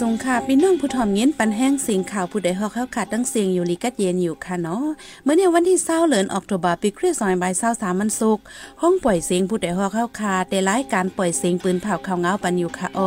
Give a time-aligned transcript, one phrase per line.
[0.00, 4.84] สงค่ะพี่น้องผู้ถ่อมเย็นปันแห้งเสียงข่าวผู้ใดฮอกเข้าขาดตั้งเสียงอยู่ลีกัดเย็นอยู่ค่ะเนาะ
[5.24, 8.38] เมื่อในวันที่เศร้าเหลินออกตุบาปีคริสต์ศักราชเศร้าสามันสุก
[8.82, 13.00] ห้องปล่อยเสียงผู้ใดฮอกเข้าขาดได้รายการปล่อยเสียงปืนเผาข่าวเงาปันอยู่ค่ะโอ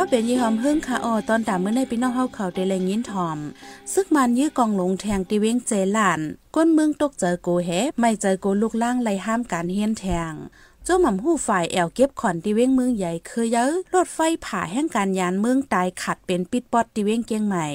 [0.00, 3.38] าเป็นยี่หอมเฮิงคาออตอนตามเมื่อในพี่น้องเฮาเขาได้แรงยินถอม
[3.92, 6.20] ซึกมันยื้อกองหลงแทงตีเว้งเจลาน
[6.54, 7.70] ก้นเมืองตกเจอโกแฮ
[8.00, 10.32] ไม่เจอโกลูกล่างไล่ห้ามการเฮียนแทง
[10.90, 17.66] จ้าหม่ำหู้ฝ่ายแอวเก็บขอนที่เว้งเมืองใหญ่เคยเยอะรถไฟผ่าแห่งการยานเมืองตายขัดเป็นปิดปอดที่เว้งเกียงใหม่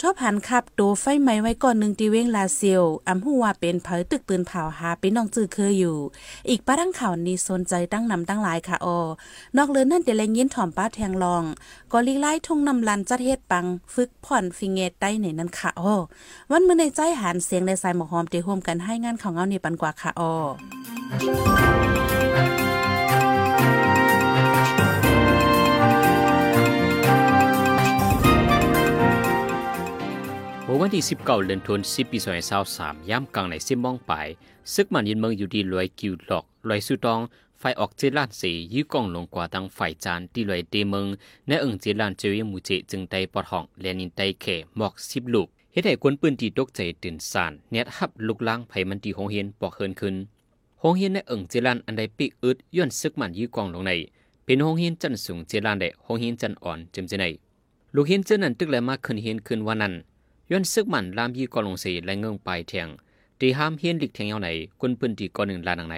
[0.00, 5.98] ชอบหันขับโตไฟไหม้ไว้ก่อนหนึ่งที่เว้งลาเซียวอำหู้ว่าเป็นเผยตึกปืนเผาหาเป็นน้องจื้อเคยอยู่
[6.48, 8.98] อีกป้าทั้งข่าวนี้สนใจตั้งนำตั้งหลายค่ะออ
[9.56, 11.44] นอกเลือนั่นเดลงยินถ่อมป้าแทงลอง
[11.92, 15.94] ก็ลีไล่ทุ่งนำลันจัดเฮ็ดปัง ฝึกผ่อนฟิงเงตใต้ในนั้นค่ะออ
[16.50, 20.32] วันมื้อในใจหันเสียงในสายหมอกหอมเตโฮมกันให้งานของเงานี่ปันกว่าค่ะออ
[30.78, 32.18] วันที่ 19เดือนธันวาคมปี
[32.64, 34.12] 2023ย่ำกลางในซิมมองไป
[34.74, 37.20] ซึกมันยินเมืองอยู่ดีลอยกิวหลอกลอยสุตอง
[37.58, 41.06] ไฟออกเจลานสียื้อกองลงกว่าตั้งไฟจานที่ลอยเตเมือง
[41.46, 50.14] ในเอิงเจลานเจวิมูเจจึงไตปอดห้องแลนินไตเขหมอกสิบลูกเฮ็ดให้คนปืนตีตกใจตื่นสานเน็ตฮับลุกล้างไผมันตีหงเฮียนปอกเฮินขึ้น
[50.82, 53.92] หงเฮียนในเอิงเจลานอันใดปิกอึดย้อนซึกมันยื้อกองลงใน
[54.44, 57.24] เป็นหงเฮียนจันสูงเจลานได้หงเฮียนจันอ่อนจึมจะใน
[57.94, 59.94] ลูกเฮียนเจนั้นตึกแลมาขึ้นเฮียนขึ้นวันนั้น
[60.50, 62.88] ย้อนซึกมันลามยีกอลงสีและเงืองไปเทียง
[63.40, 64.48] ตีห้ามเฮียนหลิกเทียงเยาไหน
[64.80, 65.96] กุนปืนตีกอหนึ่งลานังไหน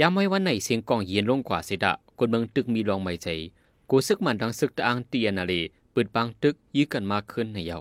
[0.00, 3.28] ยามไว้วันไหนเสียงกองเย็นลงกว่าเสดะคนเมืองตึกมีรองไม่ใจ
[3.90, 5.60] กูซึกมันดังซึกตะอังเตียนาลี
[5.94, 7.78] ปืนปังตึกยื้อกันมากขึ้นในเยา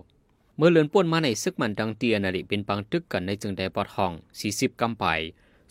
[0.58, 5.06] เมื่อเลือนป่วนมาในซึกมันดังเตียนาลีเป็นปังตึกกันในจึงได้ปอดห้องสี่สิบกำไป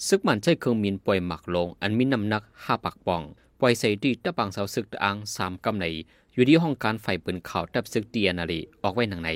[0.06, 3.22] ซึกมันใช้เครื่องมินปล่อยหมักลง อันมีน้ำหนักห้าปักปอง
[3.60, 5.84] ปล่อยใส่ดีตะปังเสาซึกตะอังสามกำไหน
[6.32, 9.31] อยู่ที่ห้องการไฟปืนข่าวตับซึกเตียนาลีออกไว้หนังใน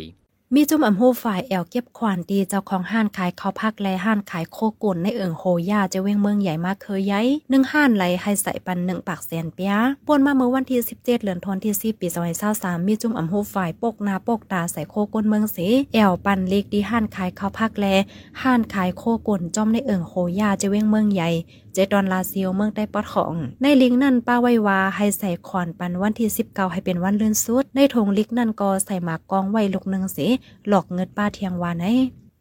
[0.56, 9.74] มีจุ่มอำหูฝ่ายแอลเก็บขวานตีเจ้าของห้านขายข้าวพักและห้านขายโคกุนในเอิงโฮย่าจะเว้งเมืองใหญ่มากเคยย้ายหนึ่งห้านไหลให้ใส่ปันหนึ่งปากแสนเปีย
[10.06, 12.06] ปวนมาเมื่อวันที่ 17 เดือนธันวาคมปี
[12.46, 15.58] 2023มีจุ่มอำหูฝ่ายปกนาปกตาใส่โคกุนเมืองเส
[15.94, 17.96] แอลปันเล็กดีห้านขายข้าวพักและ
[18.42, 21.30] ห้านขายโคกุนจอมในเอิงโฮย่าจะเว้งเมืองใหญ่
[21.74, 30.28] เจดอนลาซิโอเมืองได้ปอดของ ในลิงนั่นป้าไว้ว่าให้ใส่ขอนปันวันที่ 19 ให้เป็นวันเลื่อนสุด ในทงลิกนั่นก็ใส่หมากกองไว้ลูกหนึงสิ
[30.68, 31.86] หลอกเงินป้าเทียงวานไอ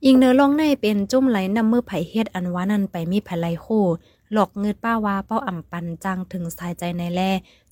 [0.06, 3.86] อิงเนื้อลองในเป็นจุ่มไหลนำมือไผ่เฮ็ดอันวานั่นไปมีไผ่ไหลคู่
[4.34, 7.22] หลอกเงินป้าว่าเป้าอ่ำปันจังถึงสายใจในแล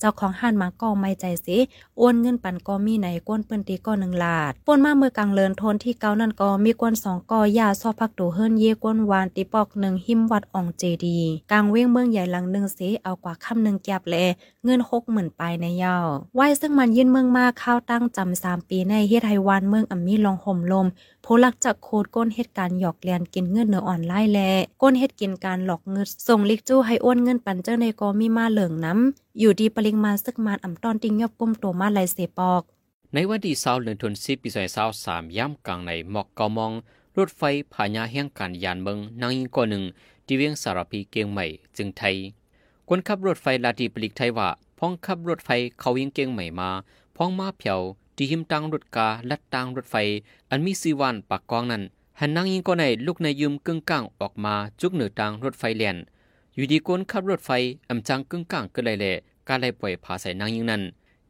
[0.02, 1.58] เจ้าของห้านมาก็ไม่ใจสิ
[2.00, 11.18] อ้วนเงินปันก็มีในก้นเปิ้นตีก็หนึ่งลาดป่นมาเมื่อกลางเลินทนที่เก้านั่นก็มีก้นสองกอยาซอพักตูเฮิรนเย่ก้นวานตีปอกหนึ่งหิมวัดอ่องเจดี
[11.50, 14.16] กลางเว้งเมืองใหญ่หลังหนึ่งสิเอากว่าคำหนึ่งแกบแล
[14.64, 20.86] เงินหกหมื่นไปในยาวไว้ซึ่งมันยื่นเมืองมาข้าวตั้งจำสามปีในเฮ็ดไฮวานเมืองอ่ำมีลองห่มลม
[21.24, 24.38] ผู้ลักจากโคดก้นเหตุการณ์หยอกเลียนกินเงินเนื้ออ่อนไล่แล
[24.82, 32.62] ก้นเหตุกินการหลอกเงินส่งลิกจู้ให้อ้วนเงินปันเจ้าในกอมีมาเหลืองน้ำอยู่ดีปริงมาซึกมานอ่ำตอนติงยอบก้มโตมาไลเสปอก
[33.14, 36.72] ในวันที่เศร้าเดือนธันวาคมปีสองพันสามย่ำกลางในหมอกกามอง
[37.18, 37.42] รถไฟ
[37.72, 39.84] ผ่านยาแห่งการยานเมืองนางยิงก่อหนึ่ง
[40.26, 41.44] ที่เวียงสารพีเกียงใหม่
[41.76, 42.16] จึงไทย
[42.88, 44.48] คนขับรถไฟลาดีปลิกไทยว่า
[44.78, 45.50] พ้องขับรถไฟ
[45.80, 46.70] เขายิงเกียงใหม่มา
[47.16, 47.80] พ้องมาเพียว
[48.16, 49.96] ที่หิมตังรถกาลัดตังรถไฟ
[50.50, 51.82] อันมีสีวันปากกองนั้น
[52.20, 55.96] หันนางยิงก็ในลูกในยืมกึ่งก้างออกมาจุกเหนือตังรถไฟเลียน
[56.54, 57.50] อยู่ดีก้นขับรถไฟ
[57.88, 59.12] อำจังกึ่งก้างก็เลยแหละ
[59.48, 60.82] การไล่ปล่อยผาใส่นางยิงนั้น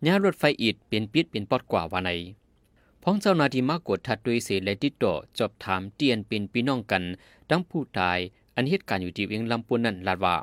[0.07, 2.11] ย่ารถไฟอีดเป็นปิดเป็นปอดกว่าวันไหน
[3.03, 7.03] พ้องเจ้านาทีมากกดทัดด้วยเสและติดต่อจอบถามเตียนเป็นพี่น้องกัน
[7.51, 8.19] ดังผู้ตาย
[8.55, 10.37] อันเหตุการณ์อยู่ที่เวียงลำพูนนั้นลาดว่า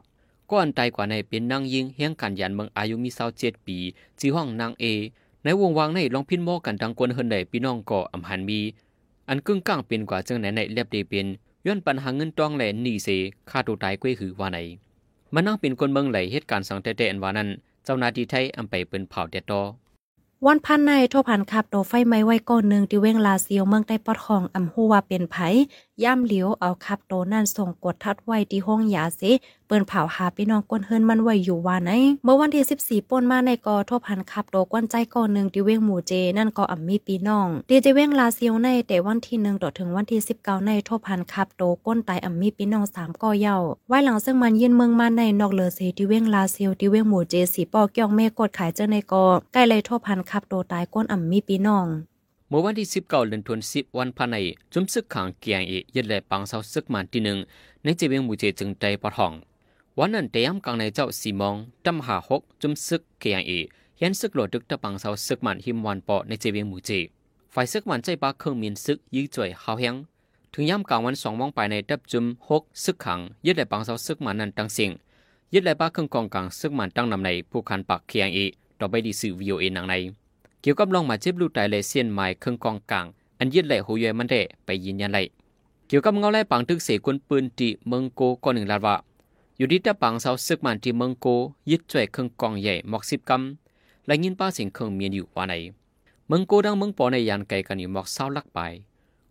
[0.49, 3.77] ก็อันตายกว่าในเป็นนางยิงเฮียงการยันเมืองอายุมีเศร้าเจ็ดปี
[4.19, 4.85] จีห้องนางเอ
[5.43, 8.59] ในวงวางในลองพินโมกันดังกวนเฮินใดพี่น้องก่ออำหันมี
[9.29, 11.27] อันกึ่งก้างเป็นกว่าจังไหนในเรียบเดเป็น
[11.67, 13.09] ย้อนปัญหาเงินตองแหลนหนีเส
[13.49, 14.59] ฆ่าตัวตายกวยหือว่าไหน
[15.33, 17.49] มันนั่งเป็นคนเมืองไหลเหตุการณ์สังเตเตอันว่านั้น
[17.83, 19.61] เจ้านาทีไทยอำไปเป็นเผาเดตอ
[20.45, 25.35] วันพันในโทพันขับโดไฟไม้ไว้ก้อนหนึ่งที่เว้งลาเซียวเมืองใต้ปอดของอำหัวเป็นไผ
[26.03, 29.31] ย่ำเหลียวเอาขับโตนั่นส่งกดทัดไว้ที่ห้องยาสิ
[29.67, 31.91] เปิ้นเผาหาพี่น้องก้นเฮินมันไว้อยู่ว่าไหน
[32.23, 43.57] เมื่อวันที่14ป่นมาในกอโทพันขับโตก้นใจก้อนหนึ่งที่เว้งหมู่เจ นั่นก็อ่ำมีพี่น้องดีเจเว้งลาเซียวในแต่วันที่หนึ่งต่อถึงวันที่19ในโทพันขับโตก้นตายอ่ำมีพี่น้อง3ก่อเย้า
[43.87, 51.87] ไว้หลังซึ่งมันยื่นเมืองมาในนอกเลอเซที่เว้งลาเซียวที่เว้งหมู่เจสีปอกยองเมกดขายเจ้าในกอใกล้เลยโทพันขับโตตายก้นอ่ำมีปีน้อง
[52.51, 54.37] เมื่อวันที่ 19เดือนธันวาคมวันพันใน
[54.73, 57.37] จุมซึกขังเกียงเอยึดแลปังเซาซึกมันที่หนึ่ง
[57.83, 59.31] ในเจเวงมูเจจึงใจปะทอง
[59.97, 61.55] วันนั้นเตยมกังในเจ้าสีมอง
[61.85, 63.51] ตำหาหกจุมซึกเกียงเอ
[64.01, 66.91] ยันซึกโหลดึกตะปังเซาซึกมันหิมวันปอในเจเวงมูเจ
[67.53, 69.95] ฝ่ายซึกมันใจปาเครื่องมีนซึกยื้อจ่วยเฮาเฮง
[70.53, 74.91] ถึงย่ำกลางวันสองมองไปในดับจุมหกซึกขังยึดแลปังเซาซึกมันนั้นตั้งสียง
[75.53, 78.39] ยึดแลปาเครื่องกองกลางซึกมันตั้งนำในผู้คันปักเกียงเอ
[78.79, 79.95] ต่อไปดีสื่อวีโอเอหนังใน
[80.61, 83.05] เกี่ยวกับลองมาเจ็บลูกไตเลยเสียนไม้เครื่องกองกลาง
[83.39, 85.19] อันยึดไหลหูยมันได้ไปยืนยันไหล
[85.87, 88.95] เกี่ยวกับเงาไล่ปังทึกเสกวนปืนที่เมืองโกก่อนหนึ่งลาดว่า
[89.57, 91.27] อยู่ที่ตะปังเสาซึกมันที่เมืองโก
[91.71, 95.53] ยึดจ่วยเครื่องกองใหญ่หมอกสิบกำและยินป้าเสียงเครื่องเมียนอยู่ว่าไหน
[96.27, 98.59] เมืองโกดังเมืองปอในยานไกลกันอยู่หมอกเศร้าลักไป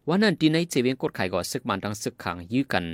[0.08, 2.84] วันนั้นที่ในเจเวียงกดไข่ก็ซึกมันดังซึกขังยื้อกัน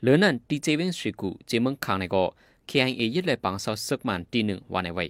[0.00, 2.24] เหลือนั้นที่เจเวียงสริกูเจเมืองขังในก็
[2.66, 5.04] เคียงเอยึดไหลปังเสาซึกมันที่หนึ่งวันในไว้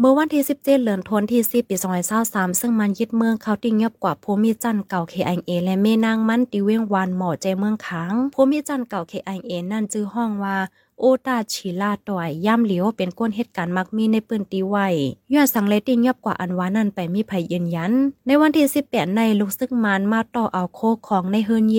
[0.00, 1.76] เมื่อวันที่ 17เดือนธันวาคมที่10ปี
[2.18, 10.56] 2023ซึ่งมันยึดเมืองเขาติงยบกว่าภูมิจันเก่า KIA และแม่นางมันติเวงวานหมอใจเมืองค้างภูมิจันเก่า KIA นั่นจื้อห้องว่า
[10.98, 14.86] โอตาชีลาต่อยย่ำเหลียวเป็นก้นเหตุการณ์มักมีในปืนตีไว้
[15.32, 17.92] ย้อนสังเลติงยบกว่าอันวานั่นไปมีภัยยืนยัน
[18.26, 21.78] ในวันที่ 18 ในลูกซึกมันมาต่อเอาโคของในเฮินเย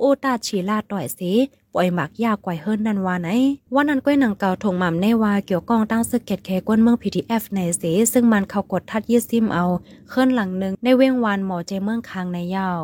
[0.00, 1.32] โอตาชีลาต่อยสิ
[1.74, 3.28] ปล่อยหมักยากกว่าเฮิรนนันวาไหน
[3.74, 9.64] ว่านั้นก้อยหนังเก่าถงหม่ำในว่าเกี่ยวกองตั้งซึกเกตแคกวนเมือง PTF ในเสซึ่งมันเขากดทัดยี่ซิมเอา
[10.08, 12.80] เคลื่อนหลังหนึ่งในเว้งวานหมอเจเมืองคางในยาว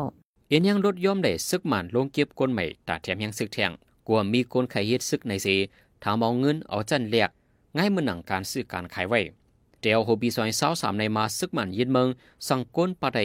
[0.49, 3.71] เอ็นยังรถย่อมได้ซึกมันลงเก็บก้นใหม่ตาแถมยังซึกแทง
[4.07, 5.47] กลัวมีคนไขเฮ็ดซึกในเส
[6.03, 7.29] ถามเอาเงินเอาจันเลียก
[7.77, 9.19] ง่ายเมื่อหนังการซื้อการขายไว้
[9.81, 12.07] เดียวโฮบีซอยเศร้าสามในมาซึกมันยินเมือง
[12.47, 13.19] สั่งก้นปะได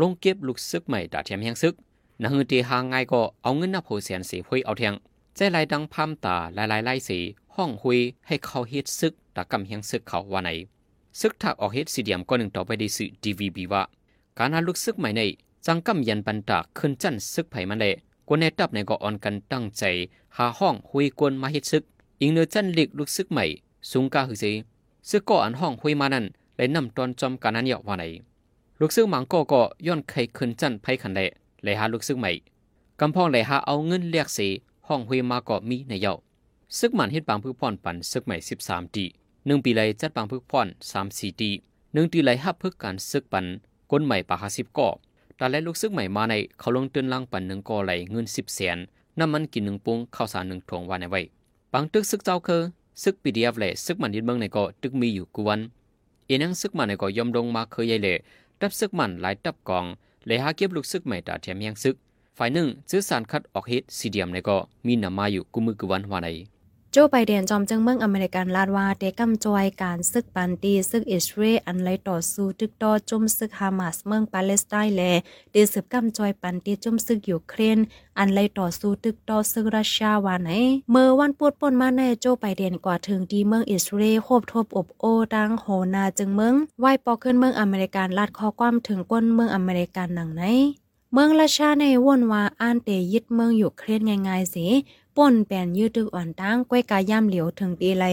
[0.00, 1.74] ลงเก็บลูกซึกใหม่ตาแถมยังซึก
[2.22, 4.94] นังตีหางง่ายก็เอาเงินนับโหเสียนสีพุยเอาเทียง
[5.36, 7.18] ใจลายดังพามตาลายลายไล่สี
[7.54, 10.50] ห้องหุยให้เขาเฮ็ดซึกตะกำเฮียงซึกเขาว่าไหน
[11.20, 13.82] ซึกถักออกเฮ็ดสีเดียมก็หนึ่งต่อไปด้สื่อดีวีบีว่า
[14.38, 15.22] การหาลูกซึกใหม่ใน
[15.66, 17.92] จังกำยันปันตาขึ้นจันซึกไผ่มันเลย
[18.28, 19.82] กวนในตับในก็อ่อนกันตั้งใจ
[20.36, 21.82] หาห้องหุยกวนมาเฮ็ดซึก
[22.20, 23.44] อิงเนื้อจันเล็กลูกซึกใหม่
[23.90, 24.52] สูงกาหือสี
[25.10, 26.24] ซึกก็อันห้องหุยมานั้น
[26.56, 28.04] เลยนำตอนจอมการนั้นเหยาะว่าไหน
[28.80, 31.28] ลูกซึกหมังก็ก็ย้อนไข่ขึ้นจันไผ่ขันเลย
[31.62, 32.30] เลยหาลูกซึกใหม่
[33.00, 34.38] กำพองเลยหาเอาเงินเรียกเส
[34.88, 36.12] ห้องหุยมาก็มีในเยา
[36.78, 39.04] ซึกมันเฮ็ดบางพึกพ่อนปันซึกใหม่สิบสามตี
[39.46, 41.50] หนึ่งปีไรจัดบางพึกพ่อนสามสี่ตี
[41.94, 43.46] หนึ่งตีไรฮับพึกการซึกปัน
[43.90, 44.88] ก้นใหม่ปากหาสิบก่อ
[45.36, 48.78] แต่และลูกซึกใหม่มาในเขาลงเตือนลังปันหนึ่งก่อไหลเงินสิบแสน
[49.18, 51.20] น้ำมันกินหนึ่งปุงข้าวสารหนึ่งถวงวันในไว้
[51.72, 52.62] บางตึกซึกเจ้าคือ
[53.02, 55.58] ซึกปีเดียฟเลยซึกมันยินเมืองในก็ตึกมีอยู่กวน
[56.26, 58.16] เอ็นังซึกมันในก็ยอมลงมาเคยใหญ่เลย
[58.60, 59.84] ตับซึกมันหลายตับกอง
[60.26, 61.96] เลยหาเก็บลูกซึกใหม่ตาแถมยังซึก
[62.38, 66.28] ฝ่ายหนึ่งซื้อสารคัดออกฮิตซีเดียมในก็มีนามาอยู่กุมือกุวันวาใน
[66.94, 75.02] โจไบเดนจอมจึงเมืองอเมริกันลาดว่าเตกัมจอยการซึกปันตีซึกอิสราเอลอันไลต่อสู้ตึกต่อจุ่มซึกฮามาสเมืองปาเลสไตน์แล
[75.52, 77.78] เดสืบกัมจอยปันตีจุ่มซึกยูเครน
[78.18, 80.50] อันไลต่อสู้ตึกต่อซึกรัสเซียวาไหน
[80.90, 85.04] เมื่อวันปูดป่นมาในโจไบเดนกว่าถึงดีเมืองอิสราเอลโคบทบอบโอ
[85.34, 90.44] ดังโหนาจึงเมืองไหวปอขึ้นเมืองอเมริกันลาดข้อความถึงก้นเมืองอเมริกันหนังไหน
[91.14, 94.66] เมืองราชาในว่นว่าอ่านเตยึดเมืองอยู่เครียดง่ายๆสิ
[95.16, 98.04] ป่นแปนยืดตึกอ่อนตั้งก้วยกาย่ำเหลียวถึงตีไล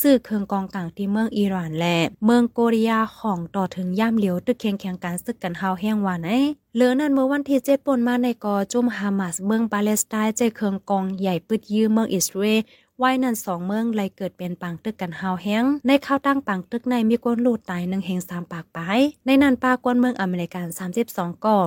[0.00, 6.30] ซื้อเครื่องกองกลางที่เมืองอิหร่านและเมืองโกริยาของต่อถึงย่ำเหลียวตึกเคียงแข่งการซึกกันเฮาแห้งวานไอ
[6.74, 12.60] เหลือนั้นเมื่อวันที่เจ็ดป่นมาในกอจุ่มฮามาสเมืองปาเลสไตน์ใจเครื่องกองใหญ่ปึดยื้อเมืองอิสราเอล
[12.98, 18.78] ไว้นั่นสองเมืองเลยเกิดเป็นปังตึกกันเฮาแห้ง ในข้าวตั้งปังตึกในมีก้นลูดตายหนึ่งเฮงสามปากไป
[19.26, 20.66] ในนั้นปากวนเมืองอเมริกัน
[21.04, 21.58] 32ก่อ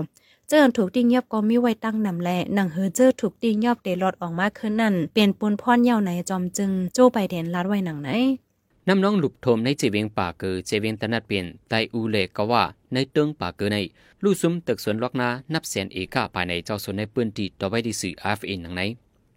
[0.50, 8.10] เจิ้นถูกติ้งยอบก็มีไว้ตั้งนำแลหนังเฮอเจอถูกติ้งยอบเตลอดออกมาขึ้นนั่นเปลี่ยนปุนพ่อนเย่าไหนจอมจึงโจไปเดนลัดไว้หนังไหน
[8.88, 12.64] น้ำน้องหลุบโทมในเจเวียงป่าเกอเจเวียงตนัดเปลี่ยนไตอูเลกว่า
[12.94, 13.78] ในเติงป่าเกอใน
[14.24, 18.82] ลู่ซุ้มตึกสวนล็อกนานับแสนเอกาภายในเจ้าสวนในปืนตีต่อไปที่สื่ออาฟเอ็นหนังไหน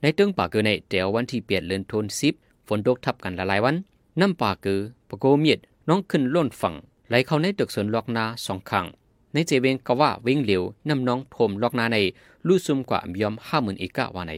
[0.02, 2.34] ในเติงป่าเกอในเดี๋ยววันที่เปลี่ยนเลือนทนซิบ
[2.68, 3.76] ฝนตกทับกันละลายวัน
[4.20, 6.74] น้ำป่าเกอปะโกเมียดน้องขึ้นล้นฝั่ง
[7.08, 8.86] ไหลเข้าในตึกสวนล็อกนาสองข้ง
[9.34, 11.98] ในเจเวงก็ว่าวิ่งเหลียวนำน้องทมลอกนาใน
[12.46, 14.34] ลู่ซุมกว่ามยอมห้าหมื่นเอกะว่าใน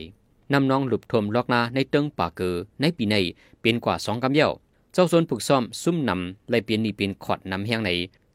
[0.53, 3.17] นำน้องหลุบทมลอกนาในเติงป่าเกอในปีใน
[3.61, 4.51] เป็นกว่าสองกำเย้า
[4.93, 7.91] เจ้าส่วนผูกซ่อมซุ่มนำไล่เปลี่ยนนี่เป็นขอดนำแห้งใน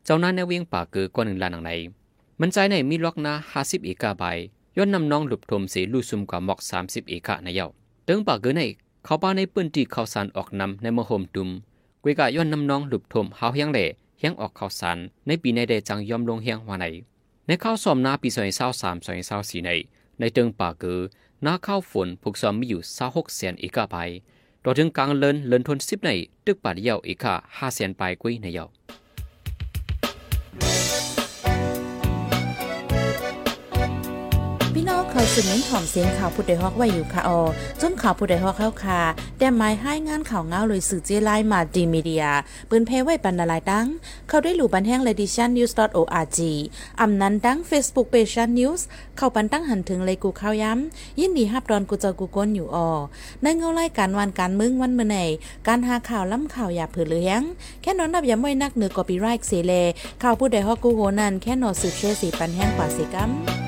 [0.05, 1.71] เจ้าหน้าในเวียงป่าเกอกว่าหนึ่งล้านหนังใน
[2.39, 4.23] มันใจในมีลอกนาห้าสิบเอกะใบ
[4.77, 7.67] ย้อนนำน้องหลุบทมเสีลู่ซุมกว่าหมอกสามสิบเอกะในเย้า
[8.05, 8.61] เติงป่าเกอใน
[9.03, 11.49] เขาป้าในปื้นที่เขาสารออกนำในมโหมตุม
[12.03, 13.85] กุยกะย้อนนำน้องหลุบทมเฮาเฮียงเล่
[14.19, 14.97] เฮียงออกข่าวสาร
[15.27, 16.85] ในปีในเดจังยอมลงเฮียงวันไหน
[17.47, 19.69] ในข้าวสอมนาปีสอยเศร้าสามสอยเศร้าสี่ใน
[20.19, 20.99] ในเติงป่าเกือ
[21.45, 23.95] นาข้าวฝนผูกสอมมีอยู่เศร้าหกแสนอีกาไป
[24.63, 26.09] ต่อถึงกลางเลินเลินทนสิบใน
[26.45, 28.65] ตึกป่าเดียวอีกาห้าแสนไปกุ้ยในเยา
[35.39, 37.41] สึกเน้นถ่อมเสียงข่าวผู้ใดฮอกไว้อยู่ค่ะออ
[37.81, 39.01] จนข่าวผู้ใดฮอกเข้าค่ะ
[39.37, 42.25] แต่หมายให้งานข่าวเงาเลยสื่อเจไลมาดีมีเดีย
[42.69, 43.87] ปืนเพไว้ปันนาลายดัง
[44.27, 46.39] เข้าได้หลู่บันแห้ง l e d i t i o n news org
[47.01, 48.81] อำนั้นดัง Facebook page news
[49.17, 52.89] เข้าปันตั้งหันถึงเลยกูข้าวย้ำยินดีฮับดอนกูเจอกูก้นอยู่ออ
[53.41, 55.17] ในเงาไล่การวันการมึงวันเมื่อไหน
[55.67, 57.41] การหาข่าวล้ำข่าวอย่าเผือเลี้ยง
[57.81, 59.73] แค่นอนนับย้ำไว้นักเหนือกอปีไรค์เสเล
[60.23, 63.66] ข่าวผู้ใดฮอกกูโหนันแค่นอสืบเชสีปันแห้งกว่าสิกัม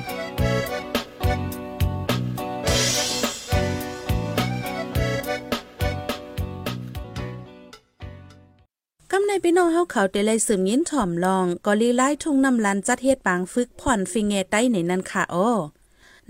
[9.32, 15.48] ในพี่น้องเฮาเขาเตเลยสืมยินถ่อมลองก็ลีไล่ทุ่งน้ำลันจัดเฮ็ดปางฝึกผ่อนฟิงเงใต้ในนั้นค่ะอ้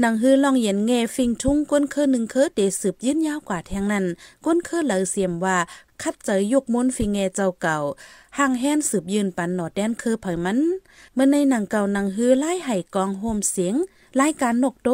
[0.02, 4.07] นังฮือลองเย็นเงฟิงทุ่งก้นเคอหนึ่งเคอเดสืบยืนยาวกว่าแทงนั้น
[4.45, 5.57] ก้นเคอเหลอเสียมว่า
[6.02, 7.76] คัดเจอยกมุนฟิงเงเจ้าเก่า
[8.38, 10.59] ห่างแห่นสืบยืนปันหนอดแดนคือเผยมัน
[11.14, 13.75] เมื่อในหนังเก่านังฮือไล่ไห่กองโฮมเสียง
[14.21, 14.88] รายการนกโต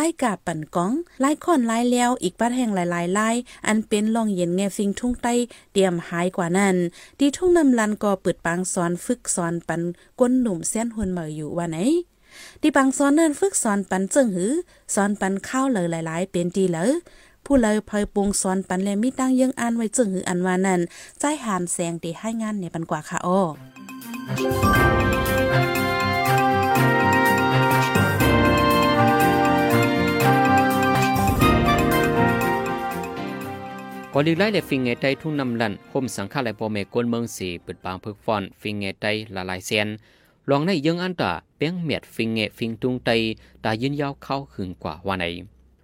[0.00, 3.28] ไล่กาปั่นก้องไล่ค่อนไล่แล้วอีกปัดแห่งหลายๆไล่
[3.66, 5.34] อันเป็นลองเย็นแงฟิงทุ่งใต้
[5.72, 6.76] เตรียมหายกว่านั้น
[7.18, 9.82] ดีทุ่งนำลันก็เปิดปางสอนฝึกสอนปัน
[10.20, 11.78] ก้นหนุ่มเส้นหุนเหมออยู่ว่าไหน
[12.60, 14.52] ดีปังสอนนั้นฝึกสอนปันเจิงหือ
[14.94, 16.90] สอนปันข้าวเลยหลาย ๆ เป็นดีเลย
[17.44, 20.80] ผู้เลยพยปวงสอนปันและมีตั้งยังอ่านไว้จึงหืออันว่านั้น
[21.18, 23.40] ใจหามแสงตีให้งานในปันกว่าค่ะอ้อ
[34.20, 39.88] อลีไลและฟิงเงไตทุ่งนำลันคมสังฆาและปอเมกวนเมืองสีเปิดปางพึกฟอนฟิงเงไตละลายเซียน
[40.50, 43.10] ลองในยังอันตาเปียงเมียดฟิงเงฟิงตุงไต
[43.64, 45.24] ตายืนยาวเข้าขึงกว่าว่าไหน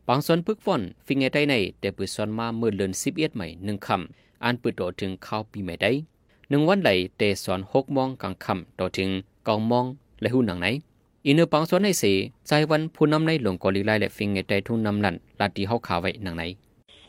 [0.08, 5.90] บางส่วนพึกฟอนฟิงเงไตในแต่ปืดซอนมาเมื่อเลือนสิบเอ็ดใหม่หนึ่งคำอันปืดโตถึงเข้าปีใหม่ได้
[6.50, 9.10] หนึ่งวันไหลเตสอนหกมองกลางคำต่อถึง
[9.48, 9.84] กองมอง
[10.20, 10.66] และหูหนังไหน
[11.26, 12.12] อินเนอร์ปังส่วนในสี
[12.46, 16.44] ใจวันผู้นำในหลวงกอลีไลและฟิงเงไตทุ่งนำลันลาตีเฮาขาไว้หนังไหน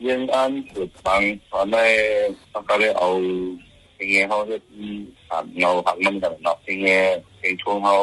[0.04, 1.76] ยังอันสุดฟังตอนใน
[2.52, 3.08] ตั้งแต่เอา
[3.96, 4.56] สิ่งเขาจะ
[5.30, 6.78] อ่าเราหักมันกันเนาะสิ่ง
[7.40, 7.96] สิ่งช่วงเขา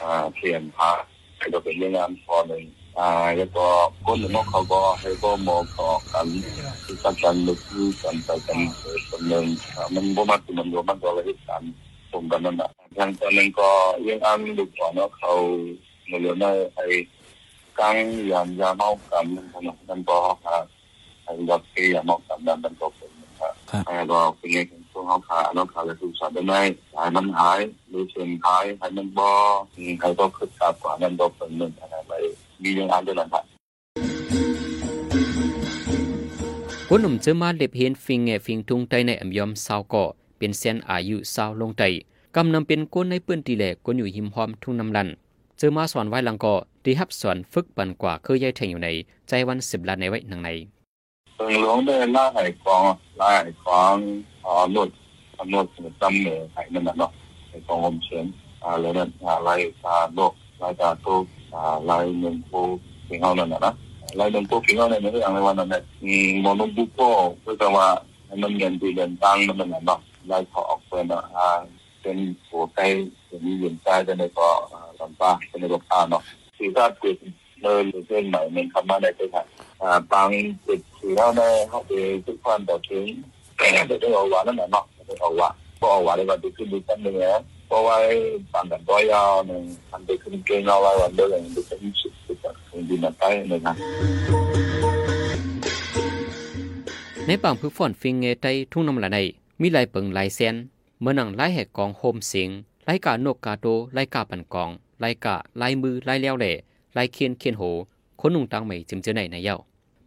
[0.00, 0.90] อ่าเปลี่ยนพา
[1.36, 2.62] ให้เราเป็นยังงานพอหนึ่ง
[2.98, 3.66] อ่าแล้วก็
[4.04, 6.26] คนหนึ่งเขาก็ให้ก็มองต่อกัน
[6.84, 7.60] ที่ตั้งใจลึก
[8.02, 8.58] กันไปกัน
[9.08, 9.44] คนหนึ่ง
[9.94, 11.62] มันบ่มาตัวมันบ่มาตัวอะไรกัน
[12.12, 13.68] ตรงกันนั่นแหละทางตอนนึงก็
[14.06, 15.32] ยังอันลูกก่อนเนาะเขา
[16.06, 16.86] เมื่อเรื่องนั้นไอ้
[17.78, 17.96] กัง
[18.32, 20.56] ยามยาเมากันนก็หาวัดเกียมอกสำนันบันทบเป็นครับแล้วก็อ่า
[27.06, 29.28] ยมันหายหรือเสียงหายหายมันบ่
[30.00, 32.14] ใครก็คึกคักกว่านั้นก็เป็นหนึ่งอะไร
[32.62, 33.44] มีอย่างนั้นด้วยนะครับ
[36.88, 40.04] คนหนุ่มเจอมาเล็บเห็นฟิงเงฟิงทุงไตในอำยอมสาวก่อ
[40.38, 41.82] เป็นเส้นอายุสาวลงไต
[42.36, 45.08] กำนำเป็นก้นในปื้นตีแหลกก้นอยู่หิมหอมทุ่งน้ำลัน
[45.58, 48.88] เจอมาสอนไว้ลังก่อดีฮับสอนฝึกปันกว่าเคยย่ายแทงอยู่ใน
[49.28, 50.50] ใจวันสิบล้านในไว้หนังใน
[51.38, 54.00] 成龙的《南海光》，《南海光》
[54.42, 54.84] 啊，诺
[55.36, 57.06] 啊诺什么张美海那么诺，
[57.52, 63.58] 海光我们全啊来了啊来啊诺来打都啊来能够平衡了呢，
[64.14, 65.64] 来能够平衡了那个样的话呢，
[66.00, 69.98] 嗯，我们不过为什么我们面对人当那么难呢？
[70.26, 71.66] 来考分了啊，
[72.02, 72.94] 跟我该
[73.30, 76.20] 跟人在的那个啊，什么吧，跟那个啊喏，
[76.56, 77.18] 其他就是。
[77.62, 79.42] คือถ้าเกิดเลยเส้นใหม่มันทำมาได้ได้
[79.82, 80.28] อ่าบาง
[80.66, 81.90] จุดที่เราได้เขาไป
[82.26, 83.06] ทุกคนต่อถึง
[83.56, 85.48] แต่จะได้เอาวานั่นแหละเนาะจะเอาว่า
[85.80, 87.26] ก็เอาว่าได้ว่าจะขึ้นดูกันเลย
[87.68, 87.96] เพราะว่า
[88.52, 93.72] บางกันตัวยาวเนี่ยทำไปขึ้นเก่งเอาไว้วันเดียวเลยดูกันสุดสุดๆดีมาไปเลยนะ
[97.26, 99.18] ในบางพื้นฝนฟิงเงไตทุ่งน้ำละใน
[99.60, 100.54] มีลายเปิงลายเซน
[101.00, 102.48] เมื่อนังลายแหกกองโฮมเสียง
[102.88, 103.66] ลายกาโนกกาโต
[103.96, 104.70] ลายกาปันกอง
[105.02, 106.52] ลายกาลายมือลายเลี้ยวเล่
[106.96, 107.62] ลายเคียนเคียนโห
[108.20, 109.56] คนนุ่งตังไม่จึงเจอไหนในเย้า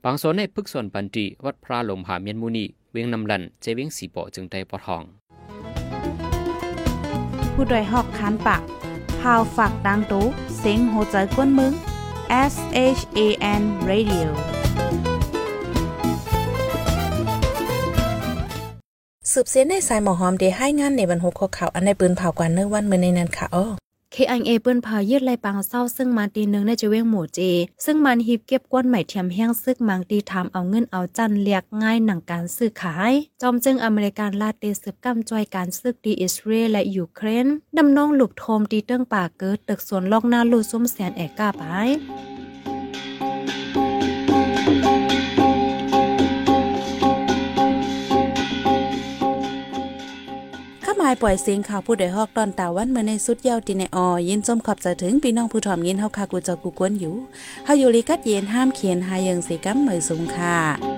[0.03, 5.03] บางส่วนในพึกส่วนปันตีวัดพระลมหาเมียนมุนีเวียงนำลันเจเวียงสีปอจึงได้ปอทอง
[7.53, 8.61] ผู้ดยหอกคันปาก
[9.19, 10.25] พาวฝากดังตู้
[10.57, 11.73] เสียงโหใจกวนมึง
[12.51, 12.55] S
[12.97, 13.19] H A
[13.59, 14.27] N Radio
[19.31, 23.84] สืบเสียในสายหมอหอมเดให้งานในบรรหุกข่าวอันในปืนเผากว่าเนื้อวันเมื่อในนั้นค่ะอ้อ
[24.17, 27.39] KIA เปิ้นพายืดไลปังเศร้าซึ่งมาตีนึงในจะเว้งหมู่เจ
[27.85, 57.15] ซึ่งมันฮีบเก็บก้นใหม่เทียมแห้งซึกมังตีทามเอาเงินเอาจันเรียกง่ายหนังการซื้อขาย จอมจึงอเมริกันลาเตสืบกำจอยการซึกดีอิสราเอลและยูเครนดำน้องหลุบโทมตีเติ้งป่าเกิดตึกสวนลอกหน้าลูซุ้มแสนแอกกาไปายปล่อยเสียงข่าวผู้ใดฮอกตอนตาวันเมื่อในสุดเยาวติในออยินจมขอบจะถึงพี่น้องผู้ถ่อมยินเฮาคากูจอกูกวนอยู่
[57.65, 60.94] เฮาอยู่ลีกัดเย็นห้ามเขียนหายังสีกัมเหมยสูงค่ะ